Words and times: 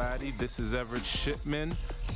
everybody. 0.00 0.30
This 0.38 0.58
is 0.58 0.72
Everett 0.72 1.04
Shipman. 1.04 1.72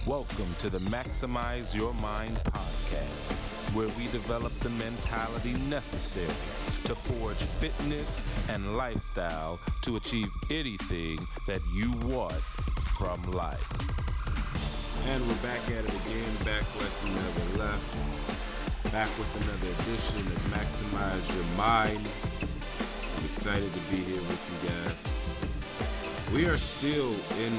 Welcome 0.06 0.46
to 0.60 0.70
the 0.70 0.78
Maximize 0.78 1.74
Your 1.74 1.92
Mind 1.94 2.36
podcast, 2.44 3.30
where 3.74 3.88
we 3.98 4.04
develop 4.04 4.52
the 4.60 4.70
mentality 4.70 5.52
necessary 5.68 6.26
to 6.84 6.94
forge 6.94 7.36
fitness 7.36 8.22
and 8.48 8.76
lifestyle 8.76 9.58
to 9.82 9.96
achieve 9.96 10.28
anything 10.50 11.18
that 11.46 11.60
you 11.74 11.92
want 12.08 12.32
from 12.96 13.20
life. 13.32 13.68
And 15.08 15.20
we're 15.26 15.42
back 15.42 15.60
at 15.68 15.84
it 15.84 15.94
again, 16.06 16.34
back 16.44 16.64
like 16.80 16.94
we 17.04 17.10
never 17.10 17.58
left. 17.58 18.92
Back 18.92 19.08
with 19.18 19.32
another 19.44 19.68
edition 19.82 20.20
of 20.32 20.40
Maximize 20.56 21.26
Your 21.34 21.56
Mind. 21.58 22.08
I'm 23.18 23.24
excited 23.26 23.70
to 23.70 23.80
be 23.90 23.96
here 23.96 24.22
with 24.22 24.62
you 24.62 24.70
guys. 24.70 25.53
We 26.32 26.46
are 26.46 26.58
still 26.58 27.12
in 27.38 27.52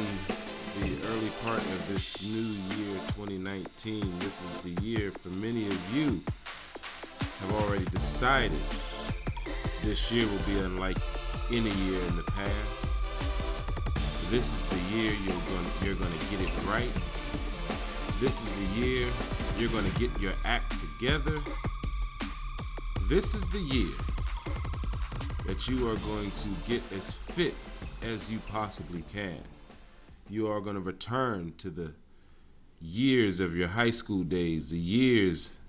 the 0.82 1.08
early 1.08 1.30
part 1.44 1.60
of 1.60 1.88
this 1.88 2.22
new 2.22 2.76
year 2.76 2.96
2019. 3.16 4.02
This 4.20 4.42
is 4.42 4.62
the 4.62 4.82
year 4.82 5.12
for 5.12 5.30
many 5.30 5.68
of 5.68 5.96
you 5.96 6.22
have 7.40 7.56
already 7.62 7.86
decided 7.86 8.52
this 9.84 10.12
year 10.12 10.26
will 10.28 10.46
be 10.46 10.60
unlike 10.60 10.98
any 11.52 11.70
year 11.70 12.00
in 12.10 12.16
the 12.18 12.24
past. 12.24 12.96
This 14.30 14.52
is 14.52 14.66
the 14.66 14.98
year 14.98 15.14
you're 15.24 15.34
going 15.34 15.68
you're 15.84 15.96
going 15.96 16.12
to 16.12 16.26
get 16.32 16.42
it 16.42 16.52
right. 16.68 16.92
This 18.20 18.44
is 18.44 18.56
the 18.58 18.82
year 18.82 19.08
you're 19.58 19.70
going 19.70 19.90
to 19.90 20.00
get 20.00 20.20
your 20.20 20.34
act 20.44 20.80
together. 20.80 21.40
This 23.08 23.36
is 23.36 23.48
the 23.48 23.60
year 23.60 23.96
that 25.46 25.70
you 25.70 25.88
are 25.90 25.98
going 25.98 26.32
to 26.32 26.50
get 26.68 26.82
as 26.92 27.16
fit 27.16 27.54
as 28.06 28.32
you 28.32 28.40
possibly 28.50 29.02
can. 29.02 29.40
You 30.30 30.48
are 30.48 30.62
going 30.62 30.76
to 30.76 30.82
return 30.82 31.54
to 31.58 31.70
the 31.70 31.94
years 32.82 33.40
of 33.40 33.56
your 33.56 33.70
high 33.70 33.90
school 33.90 34.24
days, 34.24 34.72
the 34.72 34.78
years 34.78 35.60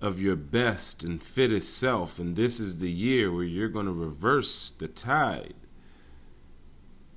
of 0.00 0.20
your 0.20 0.36
best 0.36 1.04
and 1.04 1.22
fittest 1.22 1.76
self. 1.76 2.18
And 2.18 2.36
this 2.36 2.60
is 2.60 2.78
the 2.78 2.90
year 2.90 3.32
where 3.32 3.44
you're 3.44 3.68
going 3.68 3.86
to 3.86 3.92
reverse 3.92 4.70
the 4.70 4.88
tide. 4.88 5.54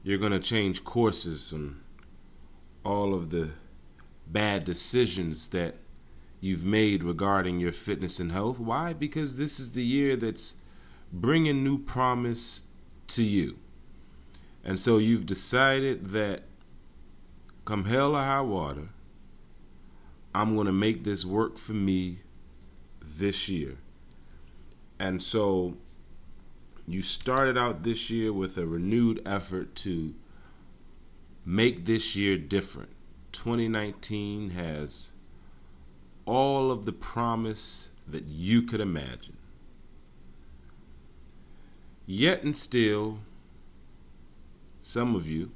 You're 0.04 0.18
going 0.18 0.32
to 0.32 0.40
change 0.40 0.84
courses 0.84 1.54
on 1.54 1.82
all 2.84 3.14
of 3.14 3.30
the 3.30 3.52
bad 4.28 4.66
decisions 4.66 5.50
that 5.50 5.76
you've 6.40 6.66
made 6.66 7.04
regarding 7.04 7.60
your 7.60 7.72
fitness 7.72 8.20
and 8.20 8.32
health. 8.32 8.60
Why? 8.60 8.94
Because 8.94 9.38
this 9.38 9.60
is 9.60 9.74
the 9.74 9.86
year 9.86 10.16
that's 10.16 10.58
bringing 11.14 11.64
new 11.64 11.78
promise 11.78 12.68
to 13.08 13.24
you. 13.24 13.61
And 14.64 14.80
so 14.80 14.98
you've 14.98 15.26
decided 15.26 16.08
that 16.08 16.44
come 17.66 17.86
hell 17.86 18.16
or 18.16 18.22
high 18.22 18.42
water, 18.42 18.90
I'm 20.34 20.56
going 20.56 20.68
to 20.68 20.74
make 20.74 21.04
this 21.04 21.26
work 21.26 21.58
for 21.58 21.74
me 21.74 22.18
this 23.02 23.50
year. 23.50 23.78
And 25.00 25.22
so 25.22 25.78
you 26.88 27.02
started 27.02 27.58
out 27.58 27.84
this 27.84 28.10
year 28.10 28.32
with 28.32 28.58
a 28.58 28.66
renewed 28.66 29.22
effort 29.26 29.76
to 29.78 30.14
make 31.46 31.86
this 31.86 32.16
year 32.16 32.38
different. 32.38 32.92
2019 33.32 34.52
has 34.52 35.14
all 36.26 36.72
of 36.72 36.86
the 36.86 36.92
promise 36.92 37.94
that 38.08 38.26
you 38.26 38.62
could 38.62 38.80
imagine. 38.80 39.38
Yet 42.06 42.44
and 42.44 42.56
still, 42.56 43.20
some 44.82 45.16
of 45.16 45.30
you, 45.30 45.52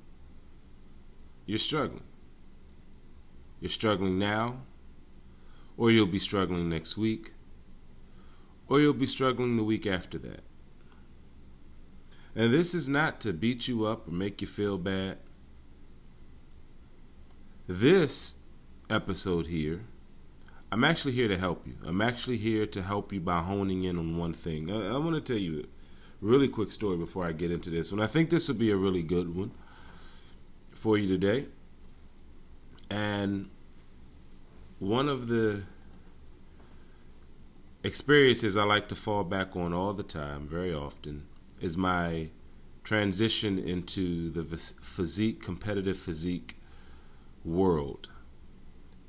you're 1.46 1.58
struggling. 1.58 2.04
You're 3.60 3.70
struggling 3.70 4.20
now, 4.20 4.62
or 5.78 5.92
you'll 5.92 6.06
be 6.06 6.20
struggling 6.20 6.70
next 6.70 6.98
week, 6.98 7.34
or 8.68 8.80
you'll 8.80 8.94
be 8.94 9.06
struggling 9.06 9.58
the 9.58 9.64
week 9.64 9.88
after 9.88 10.18
that. 10.20 10.42
And 12.36 12.54
this 12.54 12.74
is 12.74 12.88
not 12.88 13.20
to 13.22 13.34
beat 13.34 13.68
you 13.68 13.86
up 13.86 14.08
or 14.08 14.12
make 14.12 14.42
you 14.42 14.48
feel 14.48 14.78
bad. 14.78 15.18
This 17.66 18.42
episode 18.90 19.48
here, 19.48 19.82
I'm 20.72 20.84
actually 20.84 21.14
here 21.14 21.30
to 21.30 21.38
help 21.38 21.66
you. 21.66 21.76
I'm 21.86 22.02
actually 22.02 22.38
here 22.38 22.66
to 22.68 22.82
help 22.82 23.14
you 23.14 23.22
by 23.22 23.40
honing 23.40 23.86
in 23.86 23.98
on 23.98 24.18
one 24.18 24.34
thing. 24.34 24.70
I, 24.70 24.96
I 24.96 24.98
want 24.98 25.16
to 25.16 25.22
tell 25.22 25.42
you 25.42 25.68
really 26.26 26.48
quick 26.48 26.72
story 26.72 26.98
before 26.98 27.24
I 27.24 27.34
get 27.34 27.52
into 27.52 27.70
this 27.70 27.92
and 27.92 28.02
I 28.02 28.08
think 28.08 28.32
this 28.32 28.48
will 28.48 28.56
be 28.56 28.72
a 28.72 28.76
really 28.76 29.04
good 29.04 29.36
one 29.36 29.52
for 30.74 30.98
you 30.98 31.08
today. 31.08 31.46
And 32.90 33.50
one 34.80 35.10
of 35.10 35.28
the 35.28 35.64
experiences 37.84 38.58
I 38.58 38.64
like 38.64 38.88
to 38.90 38.96
fall 38.96 39.24
back 39.24 39.56
on 39.56 39.74
all 39.74 39.94
the 39.94 40.04
time, 40.04 40.48
very 40.48 40.74
often, 40.74 41.28
is 41.60 41.78
my 41.78 42.30
transition 42.84 43.58
into 43.60 44.30
the 44.30 44.44
physique, 44.58 45.44
competitive 45.44 45.98
physique 45.98 46.58
world. 47.44 48.10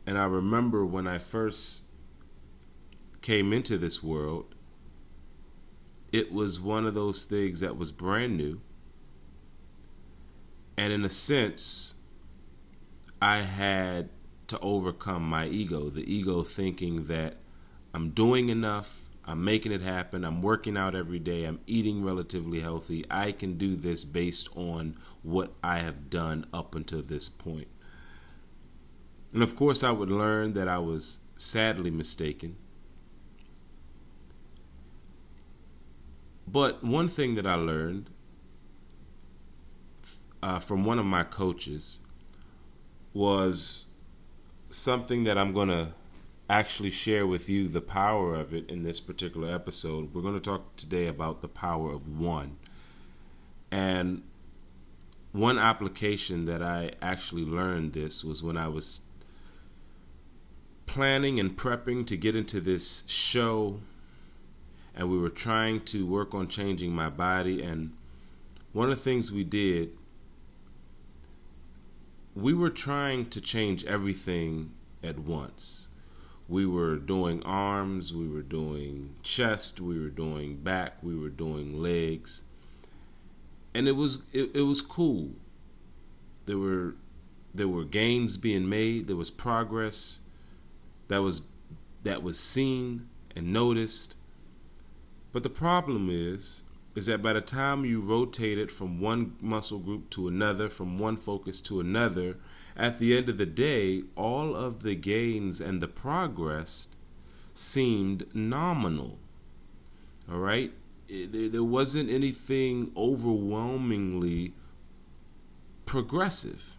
And 0.07 0.19
I 0.19 0.25
remember 0.25 0.85
when 0.85 1.07
I 1.07 1.19
first 1.19 1.85
came 3.23 3.53
into 3.53 3.77
this 3.79 4.03
world, 4.03 4.56
it 6.13 6.33
was 6.33 6.61
one 6.61 6.87
of 6.87 6.95
those 6.95 7.25
things 7.25 7.61
that 7.61 7.77
was 7.77 7.93
brand 7.93 8.37
new. 8.37 8.61
And 10.77 10.93
in 10.93 11.05
a 11.05 11.09
sense, 11.09 11.95
I 13.21 13.39
had 13.39 14.11
to 14.49 14.59
overcome 14.61 15.29
my 15.29 15.47
ego, 15.47 15.89
the 15.89 16.13
ego 16.13 16.43
thinking 16.43 17.05
that 17.05 17.37
I'm 17.95 18.11
doing 18.11 18.49
enough, 18.49 19.09
I'm 19.25 19.43
making 19.43 19.73
it 19.73 19.81
happen, 19.81 20.25
I'm 20.25 20.43
working 20.43 20.77
out 20.77 20.95
every 20.95 21.19
day, 21.19 21.45
I'm 21.45 21.61
eating 21.67 22.05
relatively 22.05 22.61
healthy. 22.61 23.05
I 23.11 23.33
can 23.33 23.59
do 23.59 23.75
this 23.75 24.05
based 24.05 24.49
on 24.55 24.97
what 25.23 25.53
I 25.65 25.79
have 25.79 26.11
done 26.11 26.47
up 26.53 26.75
until 26.75 27.03
this 27.03 27.29
point. 27.29 27.69
And 29.33 29.43
of 29.43 29.57
course, 29.57 29.83
I 29.83 29.91
would 29.91 30.11
learn 30.11 30.53
that 30.55 30.69
I 30.69 30.79
was 30.79 31.21
sadly 31.37 31.91
mistaken 31.91 32.57
But 36.47 36.85
one 36.85 37.09
thing 37.09 37.35
that 37.35 37.47
I 37.47 37.55
learned 37.55 38.11
uh, 40.43 40.61
from 40.61 40.85
one 40.85 40.99
of 40.99 41.07
my 41.07 41.25
coaches 41.25 42.03
was 43.13 43.87
something 44.69 45.25
that 45.25 45.37
I'm 45.37 45.53
going 45.53 45.69
to 45.69 45.89
actually 46.49 46.91
share 46.91 47.27
with 47.27 47.49
you 47.49 47.67
the 47.67 47.81
power 47.81 48.35
of 48.35 48.55
it 48.55 48.71
in 48.71 48.83
this 48.83 49.01
particular 49.01 49.53
episode. 49.53 50.15
We're 50.15 50.23
going 50.23 50.35
to 50.35 50.41
talk 50.41 50.77
today 50.77 51.09
about 51.09 51.41
the 51.41 51.49
power 51.49 51.93
of 51.93 52.21
one. 52.21 52.59
And 53.73 54.23
one 55.33 55.59
application 55.59 56.45
that 56.45 56.63
I 56.63 56.93
actually 57.03 57.45
learned 57.45 57.93
this 57.93 58.25
was 58.25 58.43
when 58.43 58.57
I 58.57 58.69
was 58.69 59.07
planning 60.87 61.41
and 61.41 61.57
prepping 61.57 62.07
to 62.07 62.17
get 62.17 62.37
into 62.37 62.61
this 62.61 63.05
show 63.09 63.81
and 64.97 65.11
we 65.11 65.19
were 65.19 65.29
trying 65.29 65.81
to 65.83 66.07
work 66.07 66.35
on 66.35 66.49
changing 66.49 66.93
my 66.93 67.11
body. 67.11 67.63
And 67.63 67.93
one 68.73 68.89
of 68.89 68.97
the 68.97 69.03
things 69.03 69.31
we 69.31 69.45
did, 69.45 69.91
we 72.35 72.55
were 72.55 72.71
trying 72.71 73.27
to 73.27 73.41
change 73.41 73.85
everything 73.85 74.73
at 75.05 75.19
once. 75.19 75.91
We 76.49 76.65
were 76.65 76.97
doing 76.97 77.43
arms, 77.43 78.15
we 78.15 78.29
were 78.29 78.43
doing 78.43 79.17
chest, 79.23 79.81
we 79.81 80.01
were 80.01 80.09
doing 80.09 80.57
back, 80.57 81.03
we 81.03 81.17
were 81.17 81.29
doing 81.29 81.83
legs. 81.83 82.45
And 83.75 83.89
it 83.89 83.97
was 83.97 84.33
it, 84.33 84.55
it 84.55 84.63
was 84.63 84.81
cool. 84.81 85.33
There 86.47 86.57
were 86.57 86.95
there 87.53 87.69
were 87.69 87.85
gains 87.85 88.37
being 88.37 88.69
made, 88.69 89.09
there 89.09 89.17
was 89.17 89.31
progress 89.31 90.23
that 91.09 91.21
was 91.21 91.49
that 92.05 92.23
was 92.23 92.39
seen 92.39 93.09
and 93.35 93.53
noticed 93.53 94.19
but 95.37 95.43
the 95.43 95.51
problem 95.51 96.09
is, 96.11 96.65
is 96.95 97.05
that 97.05 97.21
by 97.21 97.35
the 97.35 97.43
time 97.43 97.85
you 97.85 98.01
rotate 98.01 98.57
it 98.57 98.71
from 98.71 99.03
one 99.03 99.37
muscle 99.43 99.79
group 99.79 100.09
to 100.09 100.29
another, 100.29 100.71
from 100.71 100.99
one 100.99 101.19
focus 101.19 101.61
to 101.61 101.79
another, 101.79 102.39
at 102.75 102.99
the 102.99 103.15
end 103.15 103.29
of 103.29 103.37
the 103.37 103.45
day, 103.45 104.05
all 104.17 104.57
of 104.57 104.81
the 104.81 104.95
gains 104.95 105.61
and 105.61 105.83
the 105.83 105.89
progress 105.89 106.97
seemed 107.53 108.35
nominal. 108.35 109.19
All 110.33 110.39
right? 110.39 110.73
There, 111.07 111.51
there 111.51 111.63
wasn't 111.63 112.09
anything 112.09 112.91
overwhelmingly 112.97 114.55
progressive. 115.85 116.77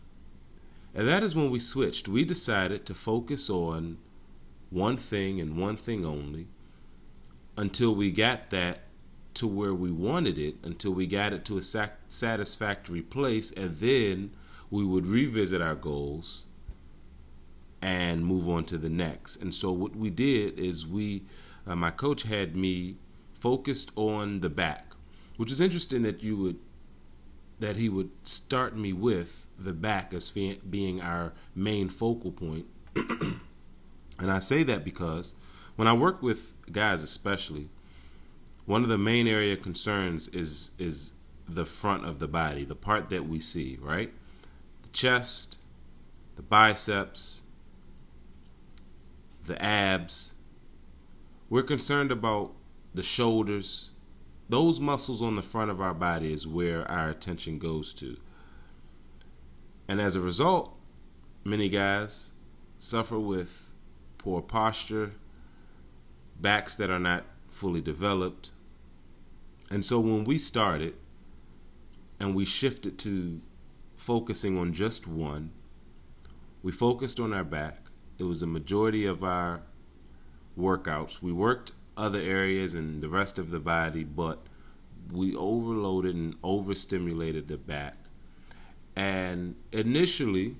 And 0.96 1.08
that 1.08 1.22
is 1.22 1.36
when 1.36 1.52
we 1.52 1.60
switched. 1.60 2.08
We 2.08 2.26
decided 2.26 2.88
to 2.88 2.96
focus 2.96 3.52
on 3.52 4.00
one 4.72 4.98
thing 4.98 5.40
and 5.40 5.62
one 5.62 5.76
thing 5.76 6.04
only 6.04 6.48
until 7.58 7.94
we 7.94 8.12
got 8.12 8.50
that 8.52 8.80
to 9.34 9.48
where 9.48 9.74
we 9.74 9.92
wanted 9.92 10.40
it 10.40 10.56
until 10.64 10.92
we 10.92 11.06
got 11.06 11.32
it 11.32 11.46
to 11.46 11.58
a 11.58 11.62
satisfactory 11.62 13.04
place, 13.04 13.52
and 13.52 13.76
then 13.76 14.32
we 14.72 14.84
would 14.84 15.06
revisit 15.06 15.62
our 15.62 15.76
goals 15.76 16.48
and 17.82 18.26
move 18.26 18.50
on 18.50 18.66
to 18.66 18.78
the 18.78 18.90
next. 18.90 19.42
And 19.42 19.54
so 19.54 19.72
what 19.72 19.96
we 19.96 20.10
did 20.10 20.60
is 20.60 20.88
we, 20.88 21.24
uh, 21.68 21.76
my 21.76 21.92
coach 21.92 22.24
had 22.24 22.56
me 22.56 22.96
focused 23.36 23.92
on 23.96 24.40
the 24.40 24.50
back, 24.50 24.94
which 25.36 25.52
is 25.52 25.62
interesting 25.62 26.02
that 26.04 26.24
you 26.24 26.36
would 26.38 26.60
that 27.60 27.76
he 27.76 27.90
would 27.90 28.12
start 28.22 28.78
me 28.78 28.94
with 28.94 29.48
the 29.58 29.74
back 29.74 30.14
as 30.14 30.30
being 30.30 31.02
our 31.02 31.34
main 31.56 31.90
focal 31.90 32.32
point. 32.32 32.68
and 32.96 34.30
I 34.30 34.38
say 34.38 34.62
that 34.62 34.84
because 34.86 35.34
when 35.78 35.88
I 35.88 35.94
work 35.94 36.22
with 36.22 36.56
guys, 36.72 37.04
especially, 37.04 37.70
one 38.66 38.84
of 38.84 38.90
the 38.90 38.98
main 38.98 39.28
area 39.28 39.56
concerns 39.56 40.28
is 40.30 40.72
is 40.78 41.14
the 41.48 41.64
front 41.64 42.04
of 42.04 42.20
the 42.20 42.28
body, 42.28 42.66
the 42.66 42.76
part 42.76 43.10
that 43.10 43.26
we 43.26 43.40
see, 43.40 43.78
right? 43.80 44.12
The 44.82 44.90
chest, 44.90 45.62
the 46.36 46.42
biceps, 46.42 47.44
the 49.46 49.62
abs. 49.64 50.36
We're 51.50 51.64
concerned 51.64 52.12
about 52.12 52.52
the 52.94 53.04
shoulders. 53.04 53.94
Those 54.50 54.82
muscles 54.82 55.22
on 55.22 55.36
the 55.36 55.42
front 55.42 55.72
of 55.72 55.80
our 55.80 55.94
body 55.94 56.34
is 56.34 56.46
where 56.48 56.90
our 56.92 57.10
attention 57.10 57.60
goes 57.60 57.94
to. 57.96 58.18
And 59.88 60.02
as 60.02 60.16
a 60.16 60.22
result, 60.22 60.78
many 61.46 61.70
guys 61.70 62.34
suffer 62.80 63.20
with 63.20 63.74
poor 64.18 64.42
posture, 64.42 65.14
backs 66.40 66.76
that 66.76 66.90
are 66.90 67.00
not 67.00 67.26
fully 67.50 67.82
developed. 67.82 68.52
And 69.72 69.84
so 69.84 70.00
when 70.00 70.24
we 70.24 70.38
started 70.38 70.96
and 72.20 72.36
we 72.36 72.46
shifted 72.46 72.98
to 73.00 73.42
focusing 73.96 74.58
on 74.58 74.74
just 74.74 75.08
one, 75.08 75.52
we 76.64 76.72
focused 76.72 77.20
on 77.20 77.34
our 77.34 77.44
back. 77.44 77.80
It 78.18 78.24
was 78.24 78.42
a 78.42 78.48
majority 78.48 79.06
of 79.06 79.24
our 79.24 79.62
workouts. 80.58 81.22
We 81.22 81.32
worked 81.32 81.74
other 81.96 82.22
areas 82.22 82.74
and 82.74 83.02
the 83.02 83.10
rest 83.10 83.40
of 83.40 83.52
the 83.52 83.60
body, 83.60 84.04
but 84.04 84.40
we 85.12 85.36
overloaded 85.36 86.16
and 86.16 86.36
overstimulated 86.44 87.48
the 87.48 87.58
back. 87.58 87.96
And 88.96 89.56
initially, 89.72 90.56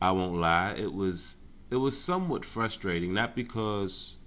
I 0.00 0.10
won't 0.10 0.36
lie, 0.36 0.74
it 0.76 0.92
was 0.92 1.38
it 1.74 1.78
was 1.78 2.00
somewhat 2.00 2.44
frustrating, 2.44 3.12
not 3.12 3.34
because 3.34 4.18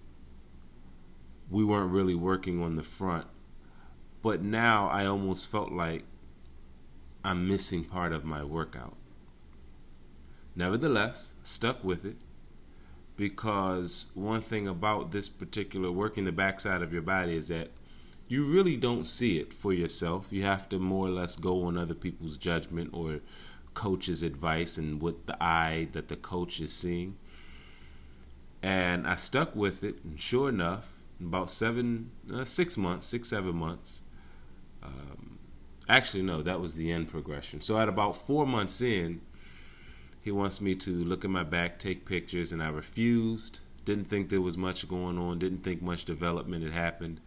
we 1.50 1.64
weren't 1.64 1.94
really 1.94 2.14
working 2.14 2.62
on 2.62 2.76
the 2.76 2.84
front, 2.84 3.26
but 4.22 4.42
now 4.42 4.90
I 4.90 5.06
almost 5.06 5.50
felt 5.50 5.72
like 5.72 6.04
I'm 7.24 7.48
missing 7.48 7.86
part 7.86 8.12
of 8.12 8.26
my 8.26 8.44
workout. 8.44 8.98
Nevertheless, 10.58 11.36
stuck 11.42 11.82
with 11.86 12.04
it 12.04 12.18
because 13.16 14.12
one 14.14 14.42
thing 14.42 14.68
about 14.68 15.12
this 15.12 15.30
particular 15.30 15.90
working 15.90 16.26
the 16.26 16.34
backside 16.34 16.82
of 16.82 16.92
your 16.92 17.02
body 17.02 17.34
is 17.34 17.48
that 17.48 17.70
you 18.28 18.44
really 18.44 18.76
don't 18.76 19.08
see 19.08 19.40
it 19.40 19.54
for 19.54 19.72
yourself. 19.72 20.34
You 20.34 20.44
have 20.44 20.68
to 20.68 20.80
more 20.80 21.08
or 21.08 21.12
less 21.12 21.38
go 21.38 21.64
on 21.64 21.78
other 21.78 21.94
people's 21.94 22.36
judgment 22.36 22.90
or 22.92 23.22
coach's 23.74 24.22
advice 24.22 24.78
and 24.78 25.02
what 25.02 25.28
the 25.28 25.42
eye 25.42 25.88
that 25.94 26.10
the 26.10 26.18
coach 26.18 26.60
is 26.60 26.74
seeing. 26.74 27.16
And 28.64 29.08
I 29.08 29.16
stuck 29.16 29.56
with 29.56 29.84
it, 29.84 30.04
and 30.04 30.20
sure 30.20 30.50
enough, 30.50 31.04
about 31.20 31.50
seven, 31.50 32.12
uh, 32.34 32.46
six 32.46 32.78
months, 32.78 33.06
six, 33.06 33.30
seven 33.30 33.56
months. 33.56 34.04
Um, 34.84 35.40
actually, 35.88 36.24
no, 36.24 36.42
that 36.42 36.60
was 36.60 36.76
the 36.76 36.92
end 36.92 37.10
progression. 37.10 37.62
So 37.62 37.80
at 37.80 37.90
about 37.90 38.18
four 38.18 38.46
months 38.46 38.82
in, 38.82 39.22
he 40.22 40.32
wants 40.32 40.60
me 40.60 40.76
to 40.76 40.92
look 40.92 41.24
at 41.24 41.32
my 41.32 41.44
back, 41.44 41.80
take 41.80 42.06
pictures, 42.06 42.52
and 42.52 42.62
I 42.62 42.70
refused. 42.70 43.62
Didn't 43.86 44.06
think 44.06 44.30
there 44.30 44.42
was 44.42 44.58
much 44.58 44.88
going 44.88 45.18
on, 45.18 45.40
didn't 45.40 45.64
think 45.64 45.82
much 45.82 46.04
development 46.04 46.64
had 46.64 46.74
happened. 46.74 47.22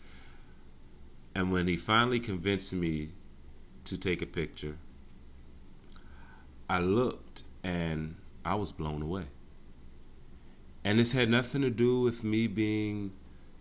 And 1.35 1.50
when 1.53 1.67
he 1.67 1.77
finally 1.77 2.21
convinced 2.21 2.75
me 2.75 3.12
to 3.85 3.99
take 3.99 4.21
a 4.21 4.27
picture, 4.27 4.77
I 6.69 6.81
looked 6.81 7.44
and 7.65 8.17
I 8.44 8.56
was 8.56 8.73
blown 8.73 9.00
away. 9.00 9.25
And 10.85 10.99
this 10.99 11.12
had 11.12 11.29
nothing 11.29 11.62
to 11.62 11.71
do 11.71 12.00
with 12.00 12.25
me 12.25 12.47
being, 12.47 13.12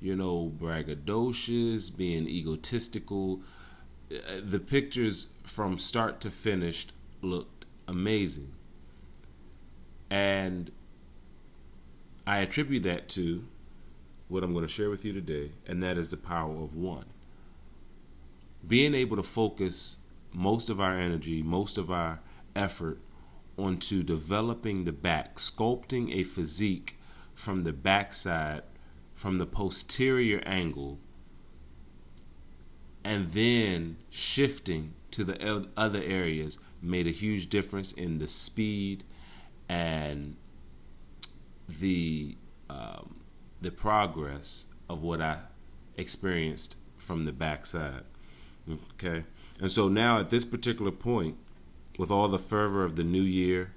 you 0.02 0.16
know, 0.16 0.52
braggadocious, 0.58 1.96
being 1.96 2.28
egotistical. 2.28 3.42
Uh, 4.12 4.40
the 4.42 4.60
pictures 4.60 5.34
from 5.44 5.78
start 5.78 6.22
to 6.22 6.30
finish 6.30 6.88
looked 7.22 7.66
amazing. 7.88 8.54
And 10.10 10.72
I 12.26 12.38
attribute 12.40 12.84
that 12.84 13.10
to 13.10 13.44
what 14.28 14.44
I'm 14.44 14.54
going 14.54 14.66
to 14.66 14.72
share 14.72 14.90
with 14.90 15.04
you 15.04 15.12
today, 15.12 15.52
and 15.68 15.82
that 15.84 15.98
is 15.98 16.12
the 16.12 16.18
power 16.18 16.56
of 16.64 16.76
one. 16.76 17.06
Being 18.66 18.94
able 18.94 19.18
to 19.18 19.24
focus 19.24 20.06
most 20.32 20.70
of 20.70 20.80
our 20.80 20.96
energy, 20.96 21.42
most 21.42 21.78
of 21.78 21.90
our 21.90 22.20
effort 22.56 23.00
onto 23.58 24.04
developing 24.04 24.86
the 24.86 24.92
back, 24.92 25.36
sculpting 25.36 26.14
a 26.14 26.24
physique 26.24 26.99
from 27.40 27.64
the 27.64 27.72
backside, 27.72 28.62
from 29.14 29.38
the 29.38 29.46
posterior 29.46 30.42
angle, 30.46 31.00
and 33.02 33.28
then 33.28 33.96
shifting 34.10 34.94
to 35.10 35.24
the 35.24 35.68
other 35.78 36.04
areas 36.04 36.60
made 36.82 37.08
a 37.08 37.12
huge 37.12 37.48
difference 37.48 37.94
in 37.94 38.18
the 38.18 38.28
speed 38.28 39.06
and 39.70 40.36
the 41.68 42.36
um, 42.70 43.22
the 43.62 43.72
progress 43.72 44.74
of 44.90 45.02
what 45.02 45.22
I 45.22 45.38
experienced 45.96 46.78
from 46.98 47.24
the 47.24 47.32
backside. 47.32 48.04
Okay, 48.96 49.24
and 49.62 49.72
so 49.72 49.88
now 49.88 50.20
at 50.20 50.30
this 50.30 50.44
particular 50.44 50.92
point, 50.92 51.38
with 51.98 52.12
all 52.12 52.28
the 52.28 52.38
fervor 52.38 52.84
of 52.84 52.98
the 52.98 53.04
new 53.06 53.22
year 53.22 53.72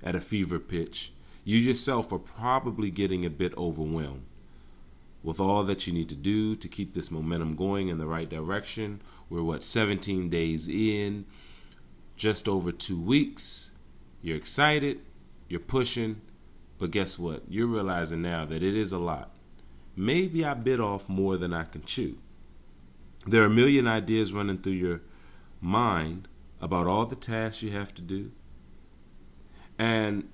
at 0.00 0.14
a 0.14 0.20
fever 0.20 0.60
pitch, 0.60 1.12
you 1.44 1.58
yourself 1.58 2.12
are 2.12 2.18
probably 2.18 2.90
getting 2.90 3.24
a 3.24 3.30
bit 3.30 3.56
overwhelmed 3.56 4.24
with 5.22 5.40
all 5.40 5.62
that 5.64 5.86
you 5.86 5.92
need 5.92 6.08
to 6.08 6.16
do 6.16 6.54
to 6.56 6.68
keep 6.68 6.94
this 6.94 7.10
momentum 7.10 7.54
going 7.54 7.88
in 7.88 7.98
the 7.98 8.06
right 8.06 8.28
direction. 8.28 9.02
We're 9.28 9.42
what 9.42 9.64
17 9.64 10.30
days 10.30 10.68
in, 10.68 11.26
just 12.16 12.48
over 12.48 12.72
2 12.72 13.00
weeks. 13.00 13.74
You're 14.22 14.36
excited, 14.36 15.00
you're 15.48 15.60
pushing, 15.60 16.20
but 16.78 16.90
guess 16.90 17.18
what? 17.18 17.42
You're 17.48 17.66
realizing 17.66 18.22
now 18.22 18.44
that 18.46 18.62
it 18.62 18.74
is 18.74 18.92
a 18.92 18.98
lot. 18.98 19.30
Maybe 19.96 20.44
I 20.44 20.54
bit 20.54 20.80
off 20.80 21.08
more 21.08 21.36
than 21.36 21.52
I 21.52 21.64
can 21.64 21.82
chew. 21.82 22.18
There 23.26 23.42
are 23.42 23.46
a 23.46 23.50
million 23.50 23.86
ideas 23.86 24.32
running 24.32 24.58
through 24.58 24.72
your 24.74 25.02
mind 25.60 26.28
about 26.60 26.86
all 26.86 27.04
the 27.04 27.16
tasks 27.16 27.62
you 27.62 27.70
have 27.70 27.94
to 27.94 28.02
do. 28.02 28.32
And 29.78 30.28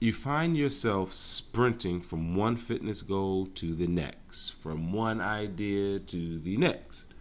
you 0.00 0.12
find 0.12 0.56
yourself 0.56 1.12
sprinting 1.12 2.00
from 2.00 2.36
one 2.36 2.56
fitness 2.56 3.02
goal 3.02 3.46
to 3.46 3.74
the 3.74 3.86
next, 3.86 4.50
from 4.50 4.92
one 4.92 5.20
idea 5.20 5.98
to 5.98 6.38
the 6.38 6.56
next. 6.56 7.12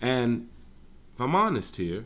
And 0.00 0.48
if 1.14 1.20
I'm 1.20 1.34
honest 1.34 1.76
here, 1.76 2.04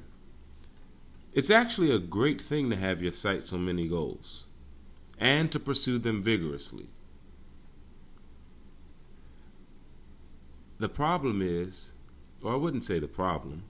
it's 1.32 1.50
actually 1.50 1.90
a 1.90 1.98
great 1.98 2.40
thing 2.40 2.70
to 2.70 2.76
have 2.76 3.02
your 3.02 3.12
sights 3.12 3.52
on 3.52 3.64
many 3.64 3.88
goals 3.88 4.46
and 5.18 5.50
to 5.50 5.58
pursue 5.58 5.98
them 5.98 6.22
vigorously. 6.22 6.86
The 10.78 10.88
problem 10.88 11.40
is, 11.42 11.94
or 12.42 12.52
I 12.52 12.56
wouldn't 12.56 12.84
say 12.84 12.98
the 12.98 13.08
problem, 13.08 13.64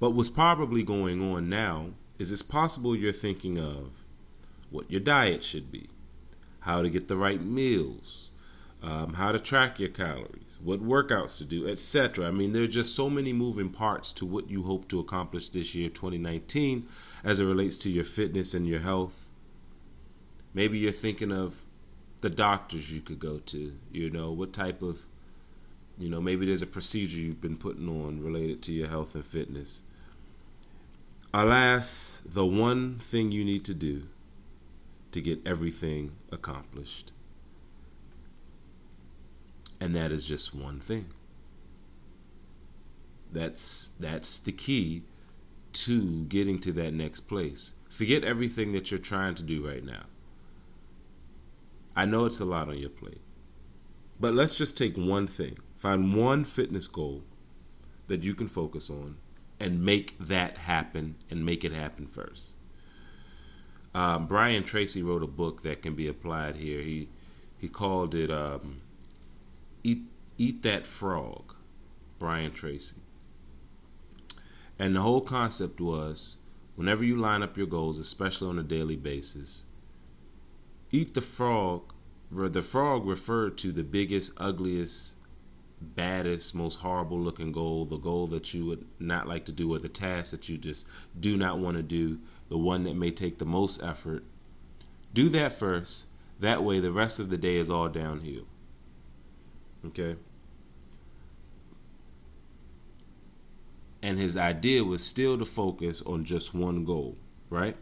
but 0.00 0.10
what's 0.10 0.28
probably 0.28 0.82
going 0.82 1.22
on 1.22 1.48
now 1.48 1.90
is 2.18 2.32
it's 2.32 2.42
possible 2.42 2.96
you're 2.96 3.12
thinking 3.12 3.58
of 3.58 4.04
what 4.70 4.90
your 4.90 5.00
diet 5.00 5.44
should 5.44 5.70
be, 5.70 5.88
how 6.60 6.82
to 6.82 6.90
get 6.90 7.08
the 7.08 7.16
right 7.16 7.40
meals, 7.40 8.32
um, 8.82 9.14
how 9.14 9.32
to 9.32 9.38
track 9.38 9.80
your 9.80 9.88
calories, 9.88 10.58
what 10.62 10.80
workouts 10.80 11.38
to 11.38 11.44
do, 11.44 11.66
etc. 11.68 12.26
I 12.26 12.30
mean, 12.30 12.52
there 12.52 12.62
are 12.62 12.68
just 12.68 12.94
so 12.94 13.08
many 13.10 13.32
moving 13.32 13.70
parts 13.70 14.12
to 14.14 14.26
what 14.26 14.50
you 14.50 14.62
hope 14.62 14.88
to 14.88 15.00
accomplish 15.00 15.48
this 15.48 15.74
year, 15.74 15.88
2019, 15.88 16.86
as 17.24 17.40
it 17.40 17.46
relates 17.46 17.78
to 17.78 17.90
your 17.90 18.04
fitness 18.04 18.54
and 18.54 18.66
your 18.66 18.80
health. 18.80 19.30
Maybe 20.54 20.78
you're 20.78 20.92
thinking 20.92 21.32
of 21.32 21.62
the 22.20 22.30
doctors 22.30 22.92
you 22.92 23.00
could 23.00 23.18
go 23.18 23.38
to, 23.38 23.76
you 23.90 24.10
know, 24.10 24.30
what 24.30 24.52
type 24.52 24.82
of, 24.82 25.06
you 25.98 26.08
know, 26.08 26.20
maybe 26.20 26.46
there's 26.46 26.62
a 26.62 26.66
procedure 26.66 27.18
you've 27.18 27.40
been 27.40 27.56
putting 27.56 27.88
on 27.88 28.22
related 28.22 28.62
to 28.62 28.72
your 28.72 28.88
health 28.88 29.14
and 29.14 29.24
fitness. 29.24 29.84
Alas, 31.34 32.22
the 32.26 32.46
one 32.46 32.96
thing 32.98 33.32
you 33.32 33.44
need 33.44 33.64
to 33.64 33.74
do 33.74 34.08
to 35.16 35.22
get 35.22 35.46
everything 35.46 36.12
accomplished 36.30 37.12
And 39.80 39.94
that 39.94 40.10
is 40.12 40.24
just 40.24 40.54
one 40.54 40.80
thing. 40.80 41.06
That's 43.32 43.90
that's 44.00 44.38
the 44.38 44.52
key 44.52 45.02
to 45.84 46.24
getting 46.24 46.58
to 46.60 46.72
that 46.72 46.94
next 46.94 47.20
place. 47.20 47.74
Forget 47.88 48.24
everything 48.24 48.72
that 48.72 48.90
you're 48.90 48.98
trying 48.98 49.34
to 49.36 49.42
do 49.42 49.66
right 49.66 49.84
now. 49.84 50.04
I 51.94 52.06
know 52.06 52.24
it's 52.24 52.40
a 52.40 52.44
lot 52.44 52.68
on 52.68 52.78
your 52.78 52.90
plate. 52.90 53.20
But 54.18 54.34
let's 54.34 54.54
just 54.54 54.78
take 54.78 54.96
one 54.96 55.26
thing. 55.26 55.58
Find 55.76 56.14
one 56.14 56.44
fitness 56.44 56.88
goal 56.88 57.22
that 58.06 58.22
you 58.22 58.34
can 58.34 58.48
focus 58.48 58.90
on 58.90 59.18
and 59.60 59.84
make 59.84 60.18
that 60.18 60.54
happen 60.54 61.16
and 61.30 61.44
make 61.44 61.64
it 61.64 61.72
happen 61.72 62.06
first. 62.06 62.55
Um, 63.96 64.26
Brian 64.26 64.62
Tracy 64.62 65.02
wrote 65.02 65.22
a 65.22 65.26
book 65.26 65.62
that 65.62 65.80
can 65.80 65.94
be 65.94 66.06
applied 66.06 66.56
here. 66.56 66.82
He 66.82 67.08
he 67.56 67.66
called 67.66 68.14
it 68.14 68.30
um, 68.30 68.82
"Eat 69.82 70.02
Eat 70.36 70.62
That 70.62 70.86
Frog." 70.86 71.54
Brian 72.18 72.52
Tracy, 72.52 72.98
and 74.78 74.94
the 74.94 75.00
whole 75.00 75.22
concept 75.22 75.80
was 75.80 76.36
whenever 76.74 77.04
you 77.04 77.16
line 77.16 77.42
up 77.42 77.56
your 77.56 77.66
goals, 77.66 77.98
especially 77.98 78.48
on 78.48 78.58
a 78.58 78.62
daily 78.62 78.96
basis, 78.96 79.64
eat 80.92 81.14
the 81.14 81.22
frog. 81.22 81.94
The 82.30 82.60
frog 82.60 83.06
referred 83.06 83.56
to 83.58 83.72
the 83.72 83.84
biggest, 83.84 84.38
ugliest, 84.38 85.18
baddest, 85.80 86.54
most 86.54 86.80
horrible 86.80 87.18
looking 87.18 87.52
goal, 87.52 87.84
the 87.84 87.98
goal 87.98 88.26
that 88.28 88.54
you 88.54 88.64
would 88.66 88.86
not 88.98 89.28
like 89.28 89.44
to 89.46 89.52
do, 89.52 89.72
or 89.74 89.78
the 89.78 89.88
task 89.88 90.30
that 90.30 90.48
you 90.48 90.58
just 90.58 90.88
do 91.18 91.36
not 91.36 91.58
want 91.58 91.76
to 91.76 91.82
do, 91.82 92.18
the 92.48 92.58
one 92.58 92.84
that 92.84 92.96
may 92.96 93.10
take 93.10 93.38
the 93.38 93.44
most 93.44 93.82
effort, 93.82 94.24
do 95.12 95.28
that 95.30 95.52
first. 95.52 96.08
That 96.38 96.62
way, 96.62 96.80
the 96.80 96.92
rest 96.92 97.18
of 97.18 97.30
the 97.30 97.38
day 97.38 97.56
is 97.56 97.70
all 97.70 97.88
downhill. 97.88 98.46
Okay? 99.86 100.16
And 104.02 104.18
his 104.18 104.36
idea 104.36 104.84
was 104.84 105.04
still 105.04 105.38
to 105.38 105.44
focus 105.44 106.02
on 106.02 106.24
just 106.24 106.54
one 106.54 106.84
goal, 106.84 107.16
right? 107.48 107.76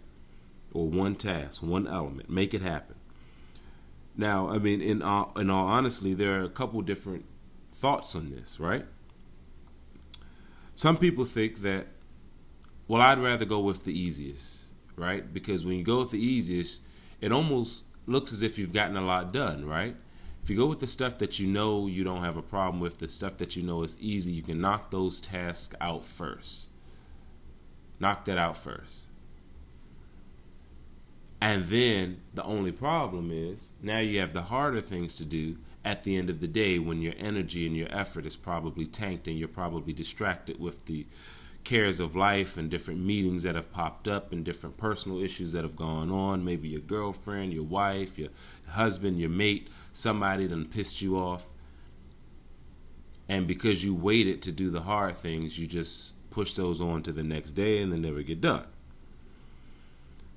Or 0.72 0.88
one 0.88 1.16
task, 1.16 1.62
one 1.62 1.86
element. 1.86 2.30
Make 2.30 2.54
it 2.54 2.62
happen. 2.62 2.94
Now, 4.16 4.48
I 4.48 4.58
mean, 4.58 4.80
in 4.80 5.02
all, 5.02 5.32
in 5.36 5.50
all 5.50 5.66
honesty, 5.66 6.14
there 6.14 6.40
are 6.40 6.44
a 6.44 6.48
couple 6.48 6.80
different 6.82 7.24
thoughts 7.74 8.14
on 8.14 8.30
this, 8.30 8.60
right? 8.60 8.86
Some 10.74 10.96
people 10.96 11.24
think 11.24 11.58
that, 11.58 11.86
well, 12.88 13.02
I'd 13.02 13.18
rather 13.18 13.44
go 13.44 13.60
with 13.60 13.84
the 13.84 13.98
easiest, 13.98 14.74
right? 14.96 15.32
Because 15.32 15.66
when 15.66 15.76
you 15.76 15.84
go 15.84 15.98
with 15.98 16.12
the 16.12 16.24
easiest, 16.24 16.84
it 17.20 17.32
almost 17.32 17.86
looks 18.06 18.32
as 18.32 18.42
if 18.42 18.58
you've 18.58 18.72
gotten 18.72 18.96
a 18.96 19.02
lot 19.02 19.32
done, 19.32 19.66
right? 19.66 19.96
If 20.42 20.50
you 20.50 20.56
go 20.56 20.66
with 20.66 20.80
the 20.80 20.86
stuff 20.86 21.18
that 21.18 21.38
you 21.38 21.46
know 21.46 21.86
you 21.86 22.04
don't 22.04 22.22
have 22.22 22.36
a 22.36 22.42
problem 22.42 22.80
with, 22.80 22.98
the 22.98 23.08
stuff 23.08 23.38
that 23.38 23.56
you 23.56 23.62
know 23.62 23.82
is 23.82 23.98
easy, 24.00 24.32
you 24.32 24.42
can 24.42 24.60
knock 24.60 24.90
those 24.90 25.20
tasks 25.20 25.74
out 25.80 26.04
first. 26.04 26.70
Knock 27.98 28.24
that 28.26 28.38
out 28.38 28.56
first. 28.56 29.08
And 31.40 31.64
then 31.64 32.20
the 32.34 32.44
only 32.44 32.72
problem 32.72 33.30
is 33.32 33.74
now 33.82 33.98
you 33.98 34.20
have 34.20 34.32
the 34.32 34.42
harder 34.42 34.80
things 34.80 35.16
to 35.16 35.24
do 35.24 35.56
at 35.84 36.04
the 36.04 36.16
end 36.16 36.30
of 36.30 36.40
the 36.40 36.48
day 36.48 36.78
when 36.78 37.02
your 37.02 37.14
energy 37.18 37.66
and 37.66 37.76
your 37.76 37.88
effort 37.90 38.26
is 38.26 38.36
probably 38.36 38.86
tanked 38.86 39.28
and 39.28 39.38
you're 39.38 39.48
probably 39.48 39.92
distracted 39.92 40.58
with 40.58 40.86
the 40.86 41.06
cares 41.62 42.00
of 42.00 42.14
life 42.14 42.56
and 42.56 42.70
different 42.70 43.00
meetings 43.00 43.42
that 43.42 43.54
have 43.54 43.72
popped 43.72 44.06
up 44.06 44.32
and 44.32 44.44
different 44.44 44.76
personal 44.76 45.22
issues 45.22 45.52
that 45.52 45.62
have 45.62 45.76
gone 45.76 46.10
on. 46.10 46.44
Maybe 46.44 46.68
your 46.68 46.80
girlfriend, 46.80 47.52
your 47.52 47.64
wife, 47.64 48.18
your 48.18 48.30
husband, 48.68 49.18
your 49.18 49.30
mate, 49.30 49.68
somebody 49.92 50.46
done 50.46 50.66
pissed 50.66 51.02
you 51.02 51.16
off. 51.16 51.52
And 53.28 53.46
because 53.46 53.82
you 53.82 53.94
waited 53.94 54.42
to 54.42 54.52
do 54.52 54.68
the 54.70 54.82
hard 54.82 55.14
things, 55.16 55.58
you 55.58 55.66
just 55.66 56.30
push 56.30 56.52
those 56.52 56.80
on 56.80 57.02
to 57.02 57.12
the 57.12 57.22
next 57.22 57.52
day 57.52 57.80
and 57.80 57.92
they 57.92 57.98
never 57.98 58.22
get 58.22 58.40
done 58.40 58.66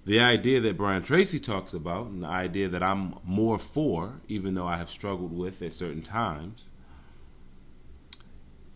the 0.07 0.21
idea 0.21 0.61
that 0.61 0.77
Brian 0.77 1.03
Tracy 1.03 1.37
talks 1.37 1.73
about, 1.73 2.05
and 2.05 2.23
the 2.23 2.27
idea 2.27 2.69
that 2.69 2.81
I'm 2.81 3.15
more 3.25 3.59
for, 3.59 4.21
even 4.29 4.53
though 4.55 4.65
I 4.65 4.77
have 4.77 4.87
struggled 4.87 5.37
with 5.37 5.61
at 5.61 5.73
certain 5.73 6.01
times, 6.01 6.71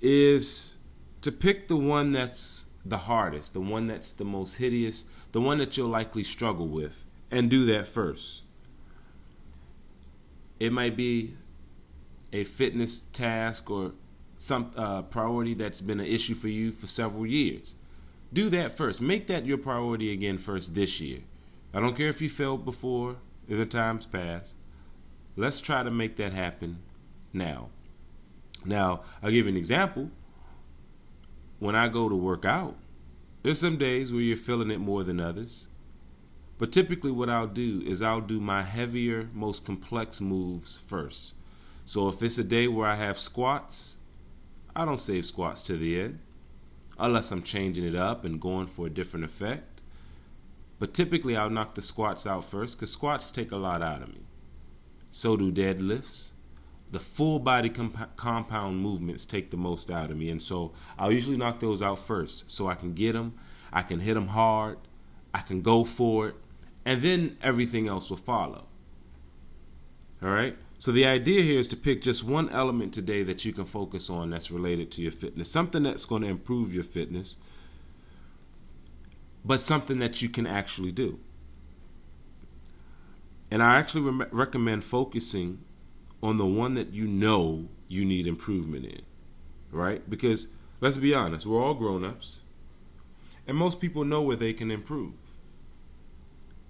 is 0.01 0.75
to 1.21 1.31
pick 1.31 1.69
the 1.69 1.77
one 1.77 2.11
that's 2.11 2.73
the 2.83 2.97
hardest, 2.97 3.53
the 3.53 3.61
one 3.61 3.88
that's 3.88 4.11
the 4.11 4.25
most 4.25 4.55
hideous, 4.55 5.03
the 5.31 5.39
one 5.39 5.59
that 5.59 5.77
you'll 5.77 5.88
likely 5.88 6.25
struggle 6.25 6.67
with, 6.67 7.05
and 7.31 7.50
do 7.50 7.65
that 7.67 7.88
first. 7.88 8.43
It 10.59 10.73
might 10.73 10.97
be 10.97 11.29
a 12.33 12.43
fitness 12.43 13.00
task 13.00 13.71
or 13.71 13.93
some 14.38 14.71
uh, 14.75 15.03
priority 15.03 15.53
that's 15.53 15.79
been 15.79 16.01
an 16.01 16.07
issue 16.07 16.33
for 16.33 16.50
you 16.50 16.73
for 16.73 16.88
several 16.88 17.25
years 17.25 17.77
do 18.33 18.50
that 18.50 18.71
first. 18.71 19.01
Make 19.01 19.27
that 19.27 19.45
your 19.45 19.57
priority 19.57 20.11
again 20.11 20.38
first 20.38 20.75
this 20.75 21.01
year. 21.01 21.19
I 21.73 21.79
don't 21.79 21.95
care 21.95 22.09
if 22.09 22.21
you 22.21 22.29
failed 22.29 22.65
before 22.65 23.17
in 23.47 23.57
the 23.57 23.65
times 23.65 24.05
past. 24.05 24.57
Let's 25.35 25.61
try 25.61 25.83
to 25.83 25.91
make 25.91 26.17
that 26.17 26.33
happen 26.33 26.79
now. 27.33 27.69
Now, 28.65 29.01
I'll 29.23 29.31
give 29.31 29.45
you 29.45 29.51
an 29.51 29.57
example. 29.57 30.11
When 31.59 31.75
I 31.75 31.88
go 31.88 32.09
to 32.09 32.15
work 32.15 32.45
out, 32.45 32.75
there's 33.43 33.59
some 33.59 33.77
days 33.77 34.11
where 34.11 34.21
you're 34.21 34.38
feeling 34.38 34.71
it 34.71 34.79
more 34.79 35.03
than 35.03 35.19
others. 35.19 35.69
But 36.57 36.71
typically, 36.71 37.11
what 37.11 37.29
I'll 37.29 37.47
do 37.47 37.81
is 37.85 38.01
I'll 38.01 38.21
do 38.21 38.39
my 38.39 38.61
heavier, 38.61 39.29
most 39.33 39.65
complex 39.65 40.21
moves 40.21 40.77
first. 40.77 41.38
So 41.85 42.07
if 42.07 42.21
it's 42.21 42.38
a 42.38 42.43
day 42.43 42.67
where 42.67 42.88
I 42.88 42.95
have 42.95 43.17
squats, 43.17 43.97
I 44.75 44.85
don't 44.85 45.00
save 45.00 45.25
squats 45.25 45.63
to 45.63 45.75
the 45.75 46.00
end 46.00 46.19
unless 47.01 47.31
I'm 47.31 47.43
changing 47.43 47.84
it 47.84 47.96
up 47.96 48.24
and 48.24 48.39
going 48.39 48.67
for 48.67 48.88
a 48.88 48.89
different 48.89 49.25
effect. 49.25 49.81
But 50.79 50.93
typically, 50.93 51.36
I'll 51.36 51.50
knock 51.50 51.75
the 51.75 51.81
squats 51.81 52.25
out 52.25 52.46
first 52.46 52.77
because 52.77 52.91
squats 52.91 53.31
take 53.31 53.51
a 53.51 53.58
lot 53.58 53.81
out 53.81 54.01
of 54.01 54.10
me. 54.10 54.22
So 55.10 55.36
do 55.36 55.51
deadlifts. 55.51 56.34
The 56.91 57.00
full 57.00 57.39
body 57.39 57.70
comp- 57.70 58.15
compound 58.15 58.79
movements 58.81 59.25
take 59.25 59.51
the 59.51 59.58
most 59.58 59.89
out 59.89 60.10
of 60.10 60.17
me. 60.17 60.29
And 60.29 60.41
so 60.41 60.74
I'll 60.98 61.12
usually 61.12 61.38
knock 61.38 61.60
those 61.60 61.81
out 61.81 62.00
first 62.00 62.51
so 62.51 62.67
I 62.67 62.75
can 62.75 62.93
get 62.93 63.13
them, 63.13 63.34
I 63.74 63.81
can 63.81 64.00
hit 64.00 64.13
them 64.13 64.27
hard, 64.27 64.77
I 65.34 65.39
can 65.39 65.62
go 65.62 65.84
for 65.84 66.29
it, 66.29 66.36
and 66.86 67.01
then 67.01 67.38
everything 67.41 67.88
else 67.88 68.10
will 68.10 68.17
follow. 68.17 68.67
All 70.22 70.29
right? 70.29 70.55
So 70.81 70.91
the 70.91 71.05
idea 71.05 71.43
here 71.43 71.59
is 71.59 71.67
to 71.67 71.77
pick 71.77 72.01
just 72.01 72.23
one 72.23 72.50
element 72.50 72.91
today 72.91 73.21
that 73.21 73.45
you 73.45 73.53
can 73.53 73.65
focus 73.65 74.09
on 74.09 74.31
that's 74.31 74.50
related 74.50 74.89
to 74.93 75.03
your 75.03 75.11
fitness, 75.11 75.47
something 75.47 75.83
that's 75.83 76.07
going 76.07 76.23
to 76.23 76.27
improve 76.27 76.73
your 76.73 76.81
fitness, 76.81 77.38
but 79.45 79.59
something 79.59 80.00
that 80.00 80.23
you 80.23 80.27
can 80.27 80.47
actually 80.47 80.91
do. 80.91 81.19
And 83.51 83.61
I 83.61 83.77
actually 83.77 84.09
re- 84.09 84.25
recommend 84.31 84.83
focusing 84.83 85.59
on 86.23 86.38
the 86.38 86.47
one 86.47 86.73
that 86.73 86.91
you 86.91 87.05
know 87.05 87.67
you 87.88 88.03
need 88.03 88.25
improvement 88.25 88.85
in, 88.85 89.01
right? 89.69 90.09
Because 90.09 90.47
let's 90.79 90.97
be 90.97 91.13
honest, 91.13 91.45
we're 91.45 91.61
all 91.61 91.75
grown-ups, 91.75 92.45
and 93.45 93.55
most 93.55 93.81
people 93.81 94.03
know 94.03 94.23
where 94.23 94.35
they 94.35 94.51
can 94.51 94.71
improve. 94.71 95.13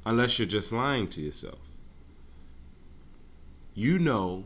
Unless 0.05 0.37
you're 0.37 0.49
just 0.49 0.73
lying 0.73 1.07
to 1.07 1.21
yourself 1.21 1.70
you 3.73 3.99
know 3.99 4.45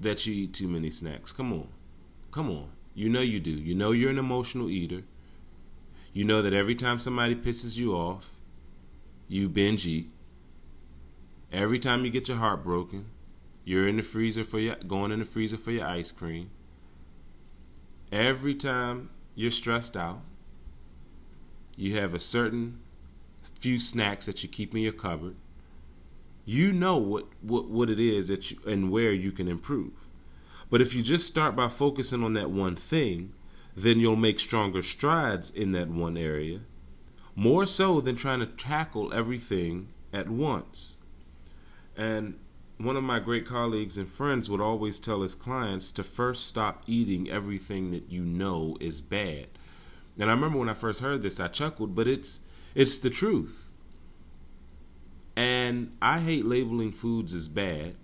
that 0.00 0.26
you 0.26 0.34
eat 0.34 0.54
too 0.54 0.68
many 0.68 0.90
snacks. 0.90 1.32
Come 1.32 1.52
on. 1.52 1.68
Come 2.30 2.50
on. 2.50 2.70
You 2.94 3.08
know 3.08 3.20
you 3.20 3.40
do. 3.40 3.50
You 3.50 3.74
know 3.74 3.92
you're 3.92 4.10
an 4.10 4.18
emotional 4.18 4.70
eater. 4.70 5.02
You 6.12 6.24
know 6.24 6.42
that 6.42 6.52
every 6.52 6.74
time 6.74 6.98
somebody 6.98 7.34
pisses 7.34 7.76
you 7.76 7.94
off, 7.94 8.36
you 9.28 9.48
binge 9.48 9.86
eat. 9.86 10.10
Every 11.52 11.78
time 11.78 12.04
you 12.04 12.10
get 12.10 12.28
your 12.28 12.38
heart 12.38 12.64
broken, 12.64 13.06
you're 13.64 13.86
in 13.86 13.96
the 13.96 14.02
freezer 14.02 14.44
for 14.44 14.58
your 14.58 14.76
going 14.76 15.12
in 15.12 15.18
the 15.18 15.24
freezer 15.24 15.56
for 15.56 15.70
your 15.70 15.86
ice 15.86 16.10
cream. 16.10 16.50
Every 18.10 18.54
time 18.54 19.10
you're 19.34 19.50
stressed 19.50 19.96
out, 19.96 20.20
you 21.76 21.94
have 21.96 22.14
a 22.14 22.18
certain 22.18 22.80
few 23.60 23.78
snacks 23.78 24.26
that 24.26 24.42
you 24.42 24.48
keep 24.48 24.74
in 24.74 24.80
your 24.80 24.92
cupboard 24.92 25.36
you 26.48 26.72
know 26.72 26.96
what, 26.96 27.26
what, 27.42 27.68
what 27.68 27.90
it 27.90 28.00
is 28.00 28.28
that 28.28 28.50
you, 28.50 28.58
and 28.66 28.90
where 28.90 29.12
you 29.12 29.30
can 29.30 29.48
improve. 29.48 29.92
But 30.70 30.80
if 30.80 30.94
you 30.94 31.02
just 31.02 31.26
start 31.26 31.54
by 31.54 31.68
focusing 31.68 32.24
on 32.24 32.32
that 32.32 32.48
one 32.48 32.74
thing, 32.74 33.34
then 33.76 34.00
you'll 34.00 34.16
make 34.16 34.40
stronger 34.40 34.80
strides 34.80 35.50
in 35.50 35.72
that 35.72 35.88
one 35.88 36.16
area, 36.16 36.60
more 37.36 37.66
so 37.66 38.00
than 38.00 38.16
trying 38.16 38.40
to 38.40 38.46
tackle 38.46 39.12
everything 39.12 39.88
at 40.10 40.30
once. 40.30 40.96
And 41.98 42.38
one 42.78 42.96
of 42.96 43.04
my 43.04 43.18
great 43.18 43.44
colleagues 43.44 43.98
and 43.98 44.08
friends 44.08 44.48
would 44.48 44.62
always 44.62 44.98
tell 44.98 45.20
his 45.20 45.34
clients 45.34 45.92
to 45.92 46.02
first 46.02 46.46
stop 46.46 46.82
eating 46.86 47.28
everything 47.28 47.90
that 47.90 48.10
you 48.10 48.22
know 48.22 48.78
is 48.80 49.02
bad. 49.02 49.48
And 50.18 50.30
I 50.30 50.32
remember 50.32 50.58
when 50.58 50.70
I 50.70 50.74
first 50.74 51.02
heard 51.02 51.20
this, 51.20 51.40
I 51.40 51.48
chuckled, 51.48 51.94
but 51.94 52.08
it's 52.08 52.40
it's 52.74 52.98
the 52.98 53.10
truth. 53.10 53.70
And 55.38 55.94
I 56.02 56.18
hate 56.18 56.46
labeling 56.46 56.90
foods 56.90 57.32
as 57.32 57.46
bad, 57.46 57.94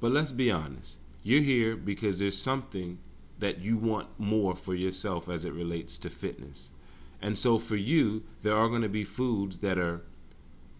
But 0.00 0.10
let's 0.10 0.32
be 0.32 0.50
honest. 0.50 1.02
You're 1.22 1.42
here 1.42 1.76
because 1.76 2.18
there's 2.18 2.40
something 2.40 2.98
that 3.40 3.58
you 3.58 3.76
want 3.76 4.08
more 4.18 4.56
for 4.56 4.74
yourself 4.74 5.28
as 5.28 5.44
it 5.44 5.52
relates 5.52 5.98
to 5.98 6.08
fitness. 6.08 6.72
And 7.20 7.36
so 7.36 7.58
for 7.58 7.76
you, 7.76 8.22
there 8.40 8.56
are 8.56 8.68
going 8.68 8.80
to 8.80 8.88
be 8.88 9.04
foods 9.04 9.60
that 9.60 9.76
are 9.76 10.02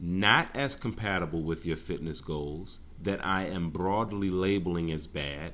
not 0.00 0.56
as 0.56 0.76
compatible 0.76 1.42
with 1.42 1.66
your 1.66 1.76
fitness 1.76 2.22
goals 2.22 2.80
that 3.02 3.22
I 3.22 3.44
am 3.44 3.68
broadly 3.68 4.30
labeling 4.30 4.90
as 4.90 5.06
bad. 5.06 5.52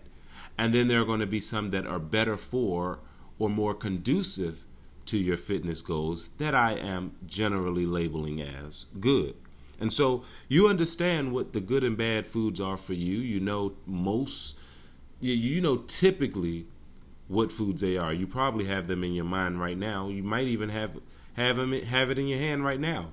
And 0.57 0.73
then 0.73 0.87
there 0.87 1.01
are 1.01 1.07
going 1.07 1.19
to 1.19 1.27
be 1.27 1.41
some 1.41 1.71
that 1.71 1.89
are 1.89 1.99
better 1.99 2.37
for 2.37 3.01
or 3.41 3.51
more 3.51 3.75
conducive 3.75 4.67
to 5.07 5.19
your 5.19 5.37
fitness 5.37 5.83
goals 5.83 6.29
that 6.39 6.55
I 6.55 6.75
am 6.75 7.17
generally 7.27 7.87
labeling 7.87 8.41
as 8.41 8.87
good. 9.01 9.35
And 9.81 9.93
so 9.93 10.23
you 10.49 10.69
understand 10.69 11.33
what 11.33 11.53
the 11.53 11.61
good 11.61 11.85
and 11.85 11.97
bad 11.97 12.27
foods 12.27 12.61
are 12.61 12.77
for 12.77 12.95
you. 12.95 13.19
You 13.19 13.41
know 13.41 13.75
most 13.87 14.61
you 15.21 15.61
know 15.61 15.79
typically 15.79 16.67
what 17.29 17.51
foods 17.51 17.81
they 17.81 17.97
are. 17.97 18.13
You 18.13 18.27
probably 18.27 18.67
have 18.67 18.87
them 18.87 19.03
in 19.03 19.15
your 19.15 19.25
mind 19.25 19.61
right 19.61 19.79
now. 19.79 20.09
You 20.09 20.23
might 20.23 20.47
even 20.47 20.69
have 20.69 20.99
have 21.37 21.57
them 21.57 21.73
have 21.73 22.11
it 22.11 22.19
in 22.19 22.27
your 22.27 22.39
hand 22.39 22.65
right 22.65 22.81
now. 22.81 23.13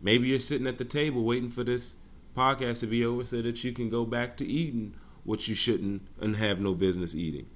Maybe 0.00 0.28
you're 0.28 0.38
sitting 0.38 0.66
at 0.66 0.78
the 0.78 0.84
table 0.84 1.24
waiting 1.24 1.50
for 1.50 1.64
this 1.64 1.96
podcast 2.36 2.80
to 2.80 2.86
be 2.86 3.04
over 3.04 3.24
so 3.24 3.42
that 3.42 3.62
you 3.64 3.72
can 3.72 3.90
go 3.90 4.04
back 4.06 4.36
to 4.38 4.46
eating 4.46 4.94
what 5.24 5.48
you 5.48 5.54
shouldn't 5.54 6.02
and 6.20 6.36
have 6.36 6.60
no 6.60 6.74
business 6.74 7.14
eating. 7.14 7.46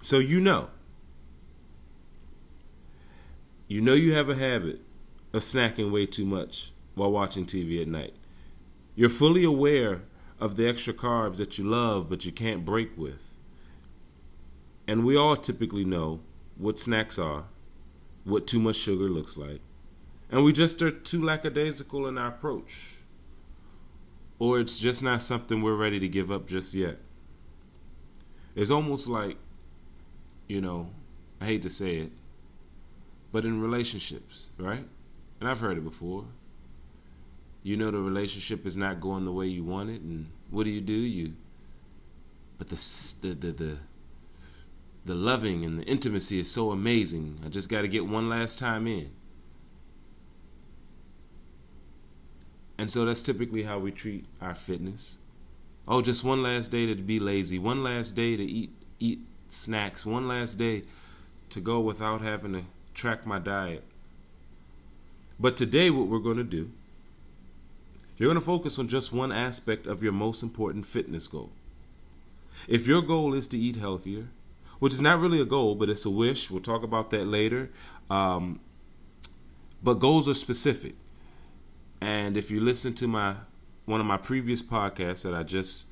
So 0.00 0.18
you 0.18 0.40
know. 0.40 0.70
You 3.66 3.82
know 3.82 3.92
you 3.92 4.14
have 4.14 4.30
a 4.30 4.34
habit 4.34 4.80
of 5.32 5.42
snacking 5.42 5.90
way 5.90 6.06
too 6.06 6.24
much 6.24 6.72
while 6.94 7.12
watching 7.12 7.44
TV 7.44 7.80
at 7.80 7.88
night. 7.88 8.12
You're 8.94 9.08
fully 9.08 9.44
aware 9.44 10.02
of 10.40 10.56
the 10.56 10.68
extra 10.68 10.94
carbs 10.94 11.36
that 11.36 11.58
you 11.58 11.64
love 11.64 12.08
but 12.08 12.24
you 12.24 12.32
can't 12.32 12.64
break 12.64 12.96
with. 12.96 13.36
And 14.86 15.04
we 15.04 15.16
all 15.16 15.36
typically 15.36 15.84
know 15.84 16.20
what 16.56 16.78
snacks 16.78 17.18
are, 17.18 17.44
what 18.24 18.46
too 18.46 18.58
much 18.58 18.76
sugar 18.76 19.08
looks 19.08 19.36
like. 19.36 19.60
And 20.30 20.44
we 20.44 20.52
just 20.52 20.82
are 20.82 20.90
too 20.90 21.22
lackadaisical 21.22 22.06
in 22.06 22.18
our 22.18 22.28
approach. 22.28 22.96
Or 24.38 24.60
it's 24.60 24.78
just 24.78 25.02
not 25.02 25.22
something 25.22 25.62
we're 25.62 25.74
ready 25.74 25.98
to 26.00 26.08
give 26.08 26.30
up 26.30 26.46
just 26.46 26.74
yet. 26.74 26.98
It's 28.54 28.70
almost 28.70 29.08
like, 29.08 29.36
you 30.48 30.60
know, 30.60 30.90
I 31.40 31.46
hate 31.46 31.62
to 31.62 31.70
say 31.70 31.96
it, 31.96 32.12
but 33.30 33.44
in 33.44 33.60
relationships, 33.60 34.50
right? 34.58 34.84
And 35.40 35.48
I've 35.48 35.60
heard 35.60 35.78
it 35.78 35.84
before. 35.84 36.24
You 37.62 37.76
know 37.76 37.90
the 37.90 37.98
relationship 37.98 38.66
is 38.66 38.76
not 38.76 39.00
going 39.00 39.24
the 39.24 39.32
way 39.32 39.46
you 39.46 39.64
want 39.64 39.90
it, 39.90 40.00
and 40.00 40.26
what 40.50 40.64
do 40.64 40.70
you 40.70 40.80
do? 40.80 40.92
You, 40.92 41.34
but 42.56 42.68
the 42.68 42.76
the 43.20 43.34
the 43.34 43.52
the, 43.52 43.76
the 45.04 45.14
loving 45.14 45.64
and 45.64 45.80
the 45.80 45.84
intimacy 45.84 46.38
is 46.38 46.50
so 46.50 46.70
amazing. 46.70 47.40
I 47.44 47.48
just 47.48 47.68
got 47.68 47.82
to 47.82 47.88
get 47.88 48.06
one 48.06 48.28
last 48.28 48.58
time 48.58 48.86
in. 48.86 49.10
And 52.78 52.90
so 52.90 53.04
that's 53.04 53.22
typically 53.22 53.64
how 53.64 53.80
we 53.80 53.90
treat 53.90 54.24
our 54.40 54.54
fitness. 54.54 55.18
Oh, 55.86 56.00
just 56.00 56.22
one 56.22 56.42
last 56.42 56.70
day 56.70 56.86
to 56.86 56.94
be 56.94 57.18
lazy, 57.18 57.58
one 57.58 57.82
last 57.82 58.12
day 58.12 58.36
to 58.36 58.44
eat 58.44 58.70
eat 59.00 59.20
snacks, 59.48 60.06
one 60.06 60.28
last 60.28 60.54
day 60.54 60.82
to 61.48 61.60
go 61.60 61.80
without 61.80 62.20
having 62.20 62.52
to 62.52 62.62
track 62.94 63.26
my 63.26 63.38
diet. 63.38 63.84
But 65.40 65.56
today 65.56 65.90
what 65.90 66.08
we're 66.08 66.18
going 66.18 66.36
to 66.38 66.44
do 66.44 66.70
you're 68.18 68.28
going 68.28 68.40
to 68.40 68.44
focus 68.44 68.80
on 68.80 68.88
just 68.88 69.12
one 69.12 69.30
aspect 69.30 69.86
of 69.86 70.02
your 70.02 70.12
most 70.12 70.42
important 70.42 70.86
fitness 70.86 71.28
goal. 71.28 71.52
If 72.66 72.88
your 72.88 73.00
goal 73.00 73.32
is 73.32 73.46
to 73.48 73.58
eat 73.58 73.76
healthier, 73.76 74.26
which 74.80 74.92
is 74.92 75.00
not 75.00 75.20
really 75.20 75.40
a 75.40 75.44
goal, 75.44 75.76
but 75.76 75.88
it's 75.88 76.04
a 76.04 76.10
wish, 76.10 76.50
we'll 76.50 76.60
talk 76.60 76.82
about 76.82 77.10
that 77.10 77.26
later. 77.26 77.70
Um, 78.10 78.58
but 79.82 79.94
goals 79.94 80.28
are 80.28 80.34
specific. 80.34 80.94
And 82.00 82.36
if 82.36 82.50
you 82.50 82.60
listen 82.60 82.92
to 82.94 83.06
my 83.06 83.36
one 83.84 84.00
of 84.00 84.06
my 84.06 84.18
previous 84.18 84.62
podcasts 84.62 85.24
that 85.24 85.32
I 85.32 85.44
just 85.44 85.88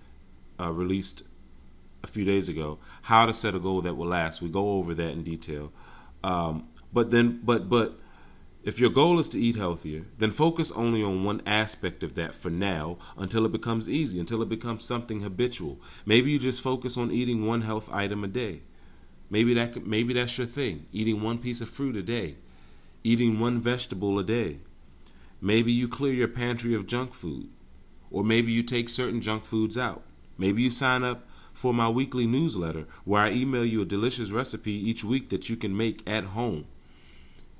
uh, 0.60 0.70
released 0.72 1.22
a 2.02 2.06
few 2.08 2.24
days 2.24 2.48
ago, 2.48 2.78
how 3.02 3.24
to 3.26 3.32
set 3.32 3.54
a 3.54 3.58
goal 3.58 3.80
that 3.82 3.94
will 3.94 4.08
last, 4.08 4.42
we 4.42 4.48
go 4.48 4.72
over 4.72 4.94
that 4.94 5.10
in 5.12 5.22
detail. 5.22 5.72
Um, 6.22 6.68
but 6.92 7.10
then, 7.10 7.40
but 7.42 7.68
but 7.68 7.98
if 8.66 8.80
your 8.80 8.90
goal 8.90 9.20
is 9.20 9.28
to 9.28 9.38
eat 9.38 9.54
healthier, 9.54 10.02
then 10.18 10.32
focus 10.32 10.72
only 10.72 11.00
on 11.00 11.22
one 11.22 11.40
aspect 11.46 12.02
of 12.02 12.16
that 12.16 12.34
for 12.34 12.50
now 12.50 12.98
until 13.16 13.46
it 13.46 13.52
becomes 13.52 13.88
easy, 13.88 14.18
until 14.18 14.42
it 14.42 14.48
becomes 14.48 14.84
something 14.84 15.20
habitual. 15.20 15.80
Maybe 16.04 16.32
you 16.32 16.40
just 16.40 16.60
focus 16.60 16.98
on 16.98 17.12
eating 17.12 17.46
one 17.46 17.60
health 17.60 17.88
item 17.94 18.24
a 18.24 18.26
day. 18.26 18.62
Maybe 19.30 19.54
that 19.54 19.86
maybe 19.86 20.14
that's 20.14 20.36
your 20.36 20.48
thing, 20.48 20.86
eating 20.92 21.22
one 21.22 21.38
piece 21.38 21.60
of 21.60 21.68
fruit 21.68 21.96
a 21.96 22.02
day, 22.02 22.38
eating 23.04 23.38
one 23.38 23.60
vegetable 23.60 24.18
a 24.18 24.24
day. 24.24 24.58
Maybe 25.40 25.70
you 25.70 25.86
clear 25.86 26.12
your 26.12 26.26
pantry 26.26 26.74
of 26.74 26.88
junk 26.88 27.14
food, 27.14 27.48
or 28.10 28.24
maybe 28.24 28.50
you 28.50 28.64
take 28.64 28.88
certain 28.88 29.20
junk 29.20 29.44
foods 29.44 29.78
out. 29.78 30.02
Maybe 30.38 30.62
you 30.62 30.70
sign 30.70 31.04
up 31.04 31.28
for 31.54 31.72
my 31.72 31.88
weekly 31.88 32.26
newsletter 32.26 32.86
where 33.04 33.22
I 33.22 33.30
email 33.30 33.64
you 33.64 33.82
a 33.82 33.84
delicious 33.84 34.32
recipe 34.32 34.72
each 34.72 35.04
week 35.04 35.28
that 35.28 35.48
you 35.48 35.54
can 35.54 35.76
make 35.76 36.02
at 36.08 36.24
home. 36.24 36.66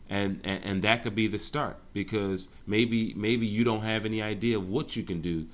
And, 0.09 0.41
and 0.45 0.65
and 0.65 0.83
that 0.83 1.03
could 1.03 1.17
be 1.17 1.27
the 1.27 1.39
start 1.39 1.79
because 1.93 2.51
maybe 2.65 3.13
maybe 3.17 3.45
you 3.45 3.65
don't 3.65 3.81
have 3.81 4.05
any 4.05 4.23
idea 4.23 4.57
of 4.57 4.69
what 4.69 4.95
you 4.95 5.03
can 5.03 5.21
do 5.21 5.47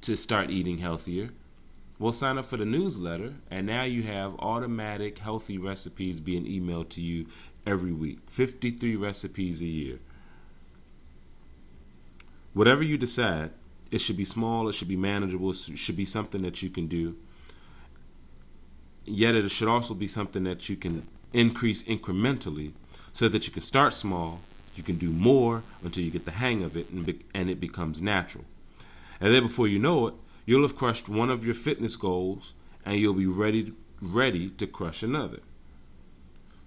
to 0.00 0.16
start 0.16 0.50
eating 0.50 0.78
healthier. 0.78 1.30
Well, 1.98 2.12
sign 2.12 2.38
up 2.38 2.44
for 2.46 2.56
the 2.56 2.64
newsletter, 2.64 3.34
and 3.50 3.66
now 3.66 3.84
you 3.84 4.02
have 4.02 4.34
automatic 4.40 5.18
healthy 5.18 5.58
recipes 5.58 6.20
being 6.20 6.44
emailed 6.44 6.88
to 6.90 7.02
you 7.02 7.26
every 7.66 7.92
week 7.92 8.18
53 8.28 8.96
recipes 8.96 9.62
a 9.62 9.66
year. 9.66 9.98
Whatever 12.52 12.82
you 12.82 12.98
decide, 12.98 13.50
it 13.90 14.00
should 14.00 14.16
be 14.16 14.24
small, 14.24 14.68
it 14.68 14.74
should 14.74 14.88
be 14.88 14.96
manageable, 14.96 15.50
it 15.50 15.56
should 15.56 15.96
be 15.96 16.04
something 16.04 16.42
that 16.42 16.62
you 16.62 16.70
can 16.70 16.86
do. 16.86 17.16
Yet 19.04 19.34
it 19.34 19.50
should 19.50 19.68
also 19.68 19.94
be 19.94 20.06
something 20.06 20.44
that 20.44 20.68
you 20.68 20.76
can 20.76 21.06
increase 21.32 21.82
incrementally 21.82 22.72
so 23.14 23.28
that 23.28 23.46
you 23.46 23.52
can 23.52 23.62
start 23.62 23.92
small, 23.92 24.40
you 24.74 24.82
can 24.82 24.96
do 24.96 25.10
more 25.10 25.62
until 25.84 26.02
you 26.02 26.10
get 26.10 26.24
the 26.24 26.32
hang 26.32 26.64
of 26.64 26.76
it 26.76 26.90
and, 26.90 27.06
be, 27.06 27.20
and 27.32 27.48
it 27.48 27.60
becomes 27.60 28.02
natural. 28.02 28.44
And 29.20 29.32
then 29.32 29.44
before 29.44 29.68
you 29.68 29.78
know 29.78 30.08
it, 30.08 30.14
you'll 30.44 30.62
have 30.62 30.76
crushed 30.76 31.08
one 31.08 31.30
of 31.30 31.44
your 31.44 31.54
fitness 31.54 31.94
goals 31.94 32.56
and 32.84 32.96
you'll 32.96 33.14
be 33.14 33.26
ready 33.26 33.72
ready 34.02 34.50
to 34.50 34.66
crush 34.66 35.02
another. 35.02 35.38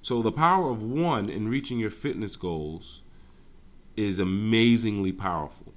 So 0.01 0.21
the 0.21 0.31
power 0.31 0.71
of 0.71 0.81
one 0.81 1.29
in 1.29 1.49
reaching 1.49 1.79
your 1.79 1.89
fitness 1.89 2.37
goals 2.37 3.03
is 3.97 4.17
amazingly 4.17 5.11
powerful. 5.11 5.73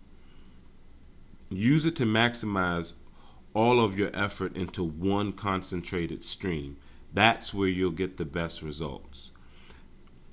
Use 1.50 1.84
it 1.84 1.96
to 1.96 2.04
maximize 2.04 2.94
all 3.54 3.80
of 3.80 3.98
your 3.98 4.10
effort 4.14 4.56
into 4.56 4.84
one 4.84 5.32
concentrated 5.32 6.22
stream. 6.22 6.76
That's 7.12 7.52
where 7.52 7.68
you'll 7.68 7.90
get 7.90 8.16
the 8.16 8.24
best 8.24 8.62
results. 8.62 9.32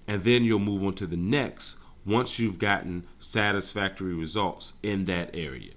And 0.08 0.24
then 0.24 0.43
you'll 0.43 0.60
move 0.60 0.84
on 0.84 0.93
to 0.93 1.06
the 1.06 1.17
next 1.17 1.84
once 2.06 2.39
you've 2.39 2.60
gotten 2.60 3.04
satisfactory 3.17 4.13
results 4.13 4.74
in 4.82 5.04
that 5.06 5.30
area. 5.34 5.74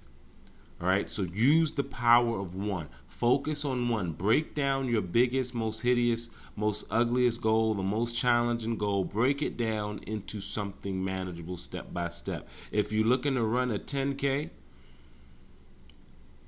All 0.81 0.87
right, 0.87 1.09
so 1.09 1.21
use 1.21 1.73
the 1.73 1.83
power 1.83 2.39
of 2.39 2.55
one. 2.55 2.89
Focus 3.05 3.63
on 3.65 3.87
one. 3.87 4.13
Break 4.13 4.55
down 4.55 4.87
your 4.87 5.03
biggest, 5.03 5.53
most 5.53 5.81
hideous, 5.81 6.31
most 6.55 6.91
ugliest 6.91 7.39
goal, 7.43 7.75
the 7.75 7.83
most 7.83 8.17
challenging 8.17 8.77
goal. 8.77 9.03
Break 9.03 9.43
it 9.43 9.57
down 9.57 9.99
into 10.07 10.39
something 10.39 11.03
manageable 11.05 11.57
step 11.57 11.93
by 11.93 12.07
step. 12.07 12.47
If 12.71 12.91
you're 12.91 13.05
looking 13.05 13.35
to 13.35 13.43
run 13.43 13.69
a 13.69 13.77
10K, 13.77 14.49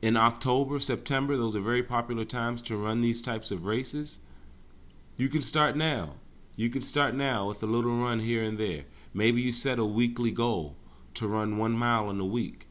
in 0.02 0.17
October, 0.17 0.80
September, 0.80 1.38
those 1.38 1.56
are 1.56 1.62
very 1.62 1.84
popular 1.84 2.26
times 2.26 2.62
to 2.63 2.76
run 2.76 3.02
these 3.02 3.22
types 3.22 3.52
of 3.52 3.65
races. 3.65 4.19
You 5.15 5.30
can 5.30 5.41
start 5.41 5.78
now. 5.78 6.15
You 6.56 6.70
can 6.70 6.82
start 6.82 7.16
now 7.16 7.48
with 7.48 7.63
a 7.63 7.66
little 7.66 7.96
run 7.96 8.20
here 8.20 8.44
and 8.44 8.60
there. 8.60 8.84
Maybe 9.12 9.42
you 9.42 9.52
set 9.52 9.80
a 9.80 9.86
weekly 9.86 10.30
goal 10.30 10.76
to 11.16 11.28
run 11.28 11.58
one 11.58 11.72
mile 11.72 12.12
in 12.12 12.20
a 12.20 12.26
week. 12.26 12.68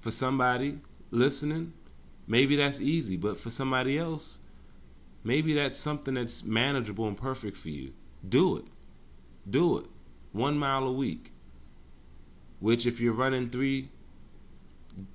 For 0.00 0.10
somebody 0.10 0.80
listening, 1.12 1.74
maybe 2.26 2.56
that's 2.56 2.80
easy, 2.80 3.16
but 3.16 3.38
for 3.38 3.50
somebody 3.50 3.96
else, 3.96 4.40
maybe 5.22 5.54
that's 5.54 5.76
something 5.76 6.14
that's 6.14 6.44
manageable 6.44 7.06
and 7.06 7.16
perfect 7.16 7.56
for 7.56 7.68
you. 7.68 7.92
Do 8.28 8.56
it. 8.56 8.64
Do 9.48 9.78
it. 9.78 9.86
One 10.32 10.58
mile 10.58 10.86
a 10.86 10.92
week. 10.92 11.32
Which, 12.58 12.84
if 12.84 13.00
you're 13.00 13.12
running 13.12 13.48
three 13.48 13.90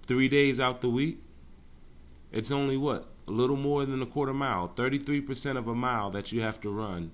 three 0.05 0.29
days 0.29 0.61
out 0.61 0.79
the 0.79 0.89
week, 0.89 1.19
it's 2.31 2.51
only 2.51 2.77
what? 2.77 3.09
A 3.27 3.31
little 3.31 3.57
more 3.57 3.85
than 3.85 4.01
a 4.01 4.05
quarter 4.05 4.33
mile, 4.33 4.69
33% 4.69 5.57
of 5.57 5.67
a 5.67 5.75
mile 5.75 6.09
that 6.11 6.31
you 6.31 6.41
have 6.41 6.61
to 6.61 6.69
run 6.69 7.11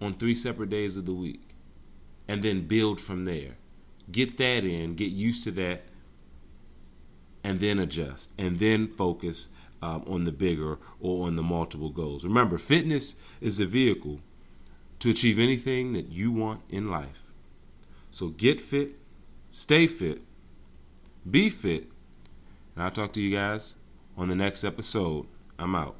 on 0.00 0.14
three 0.14 0.34
separate 0.34 0.70
days 0.70 0.96
of 0.96 1.06
the 1.06 1.14
week. 1.14 1.54
And 2.26 2.42
then 2.42 2.66
build 2.66 3.00
from 3.00 3.24
there. 3.24 3.56
Get 4.10 4.36
that 4.38 4.64
in, 4.64 4.94
get 4.94 5.10
used 5.10 5.44
to 5.44 5.50
that, 5.52 5.82
and 7.44 7.58
then 7.60 7.78
adjust 7.78 8.38
and 8.38 8.58
then 8.58 8.86
focus 8.86 9.50
um, 9.80 10.04
on 10.06 10.24
the 10.24 10.32
bigger 10.32 10.78
or 11.00 11.26
on 11.26 11.36
the 11.36 11.42
multiple 11.42 11.90
goals. 11.90 12.24
Remember, 12.24 12.58
fitness 12.58 13.36
is 13.40 13.60
a 13.60 13.66
vehicle 13.66 14.20
to 14.98 15.10
achieve 15.10 15.38
anything 15.38 15.92
that 15.92 16.08
you 16.08 16.32
want 16.32 16.60
in 16.68 16.90
life. 16.90 17.32
So 18.10 18.28
get 18.28 18.60
fit, 18.60 18.90
stay 19.50 19.86
fit, 19.86 20.22
be 21.28 21.50
fit, 21.50 21.88
and 22.74 22.84
I'll 22.84 22.90
talk 22.90 23.12
to 23.14 23.20
you 23.20 23.34
guys 23.34 23.76
on 24.16 24.28
the 24.28 24.34
next 24.34 24.64
episode. 24.64 25.26
I'm 25.58 25.74
out. 25.74 25.96